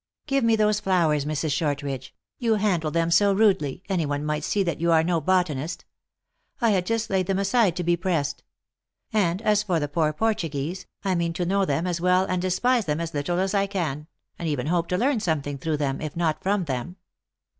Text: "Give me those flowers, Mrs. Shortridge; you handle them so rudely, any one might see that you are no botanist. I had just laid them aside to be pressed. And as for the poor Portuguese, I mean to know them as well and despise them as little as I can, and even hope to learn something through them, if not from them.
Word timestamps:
"Give 0.25 0.43
me 0.43 0.55
those 0.55 0.79
flowers, 0.79 1.25
Mrs. 1.25 1.51
Shortridge; 1.51 2.15
you 2.39 2.55
handle 2.55 2.89
them 2.89 3.11
so 3.11 3.33
rudely, 3.33 3.83
any 3.87 4.03
one 4.03 4.25
might 4.25 4.43
see 4.43 4.63
that 4.63 4.81
you 4.81 4.91
are 4.91 5.03
no 5.03 5.21
botanist. 5.21 5.85
I 6.59 6.71
had 6.71 6.87
just 6.87 7.11
laid 7.11 7.27
them 7.27 7.37
aside 7.37 7.75
to 7.75 7.83
be 7.83 7.95
pressed. 7.95 8.41
And 9.13 9.43
as 9.43 9.61
for 9.61 9.79
the 9.79 9.87
poor 9.87 10.11
Portuguese, 10.11 10.87
I 11.03 11.13
mean 11.13 11.33
to 11.33 11.45
know 11.45 11.65
them 11.65 11.85
as 11.85 12.01
well 12.01 12.25
and 12.25 12.41
despise 12.41 12.85
them 12.85 12.99
as 12.99 13.13
little 13.13 13.37
as 13.39 13.53
I 13.53 13.67
can, 13.67 14.07
and 14.39 14.47
even 14.49 14.65
hope 14.65 14.87
to 14.87 14.97
learn 14.97 15.19
something 15.19 15.59
through 15.59 15.77
them, 15.77 16.01
if 16.01 16.15
not 16.15 16.41
from 16.41 16.65
them. 16.65 16.95